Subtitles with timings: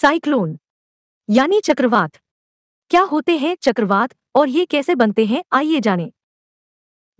[0.00, 0.58] Cyclone,
[1.30, 2.10] यानी चक्रवात।
[2.90, 6.10] क्या होते हैं चक्रवात और ये कैसे बनते हैं, आइए जानें।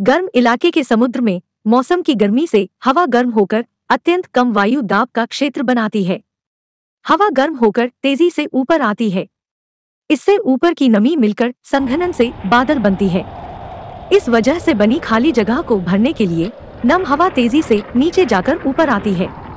[0.00, 4.82] गर्म इलाके के समुद्र में, मौसम की गर्मी से, हवा गर्म होकर, अत्यंत कम वायु
[4.82, 6.22] दाब का क्षेत्र बनाती है।
[7.08, 9.28] हवा गर्म होकर, तेज़ी से ऊपर आती है।
[10.10, 13.24] इससे ऊपर की नमी मिलकर, संघनन से बादल बनती है।
[14.12, 16.52] इस वजह से बनी खाली जगह को भरने के लिए,
[16.84, 19.47] नम हवा तेज़ी से नीचे जाकर ऊपर आती है।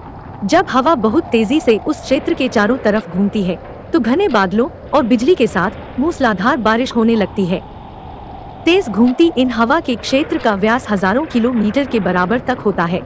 [0.44, 3.56] जब हवा बहुत तेज़ी से उस क्षेत्र के चारों तरफ़ घूमती है
[3.92, 7.62] तो घने बादलों और बिजली के साथ मूसलाधार बारिश होने लगती है।
[8.66, 13.02] तेज घूमती इन हवा के क्षेत्र का व्यास हज़ारों किलोमीटर के बराबर तक होता है।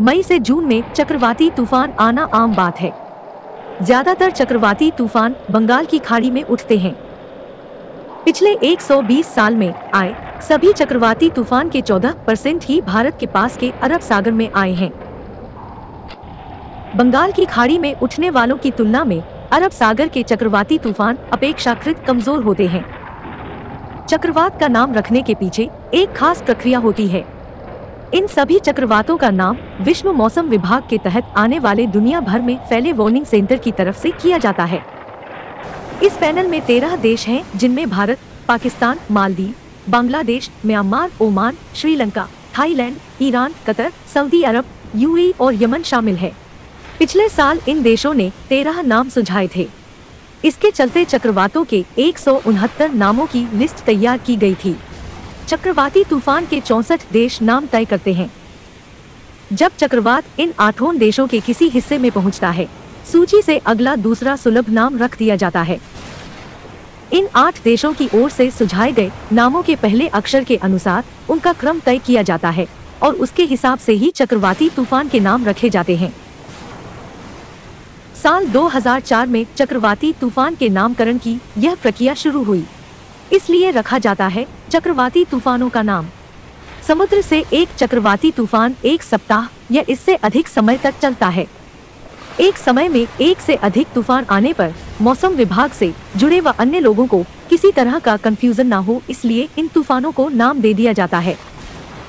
[0.00, 2.92] मई से जून में चक्रवाती तूफ़ान आना आम बात है।
[3.82, 6.94] ज़्यादातर चक्रवाती तूफ़ान बंगाल की खाड़ी में उठते हैं।
[8.24, 13.56] पिछले 120 साल में आए सभी चक्रवाती तूफ़ान के 14 परसेंट ही भारत के पास
[13.56, 14.92] के अरब सागर में आए हैं।
[16.96, 22.04] बंगाल की खाड़ी में उठने वालों की तुलना में अरब सागर के चक्रवाती तूफ़ान अपेक्षाकृत
[22.06, 22.84] कमज़ोर होते हैं।
[24.06, 27.24] चक्रवात का नाम रखने के पीछे एक खास प्रक्रिया होती है।
[28.14, 32.56] इन सभी चक्रवातों का नाम विश्व मौसम विभाग के तहत आने वाले दुनिया भर में
[32.68, 34.82] फैले वार्निंग सेंटर की तरफ़ से किया जाता है।
[36.02, 39.54] इस पैनल में तेरह देश हैं, जिनमें Bharat, Pakistan, Maldives,
[39.88, 42.26] Bangladesh, Myanmar, Oman, Sri Lanka,
[42.58, 46.32] Thailand, Iran, Qatar, Saudi Arab, UAE और यमन शामिल है।
[46.98, 49.66] पिछले साल इन देशों ने तेरह नाम सुझाए थे।
[50.44, 54.74] इसके चलते चक्रवातों के एक सौ उनहत्तर नामों की लिस्ट तैयार की गई थी।
[55.48, 58.30] चक्रवाती तूफ़ान के चौसठ देश नाम तय करते हैं।
[59.52, 62.68] जब चक्रवात इन आठों देशों के किसी हिस्से में पहुँचता है,
[63.12, 65.80] सूची से अगला दूसरा सुलभ नाम रख दिया जाता है।
[67.12, 71.52] इन आठ देशों की ओर से सुझाए गए नामों के पहले अक्षर के अनुसार उनका
[71.52, 72.66] क्रम तय किया जाता है
[73.02, 76.12] और उसके हिसाब से ही चक्रवाती तूफ़ान के नाम रखे जाते हैं।
[78.24, 82.64] साल 2004 में चक्रवाती तूफ़ान के नामकरण की यह प्रक्रिया शुरू हुई।
[83.32, 86.06] इसलिए रखा जाता है चक्रवाती तूफानों का नाम।
[86.88, 91.46] समुद्र से एक चक्रवाती तूफ़ान एक सप्ताह या इससे अधिक समय तक चलता है।
[92.40, 96.80] एक समय में एक से अधिक तूफ़ान आने पर मौसम विभाग से जुड़े व अन्य
[96.80, 100.92] लोगों को किसी तरह का कंफ्यूजन ना हो, इसलिए इन तूफानों को नाम दे दिया
[100.92, 101.36] जाता है।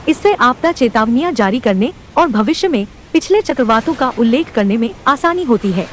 [0.10, 5.44] इससे आपदा चेतावनियाँ जारी करने और भविष्य में पिछले चक्रवातों का उल्लेख करने में आसानी
[5.44, 5.88] होती है।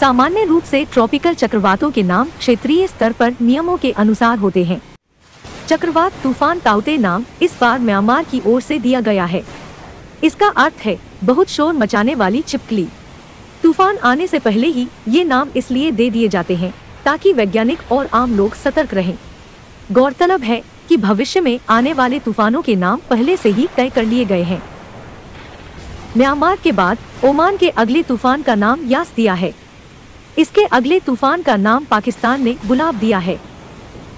[0.00, 4.80] सामान्य रूप से ट्रॉपिकल चक्रवातों के नाम क्षेत्रीय स्तर पर नियमों के अनुसार होते हैं।
[5.68, 9.42] चक्रवात तूफ़ान ताउते नाम इस बार म्यांमार की ओर से दिया गया है।
[10.24, 12.86] इसका अर्थ है, बहुत शोर मचाने वाली चिपकली
[13.62, 16.74] तूफ़ान आने से पहले ही ये नाम इसलिए दे दिए जाते हैं,
[17.04, 19.16] ताकि वैज्ञानिक और आम लोग सतर्क रहें।
[19.92, 24.04] गौरतलब है कि भविष्य में आने वाले तूफानों के नाम पहले से ही तय कर
[24.04, 24.62] लिए गए हैं।
[26.16, 29.54] म्यांमार के बाद ओमान के अगले तूफ़ान का नाम यास दिया है।
[30.38, 33.49] इसके अगले तूफ़ान का नाम पाकिस्तान ने गुलाब दिया है।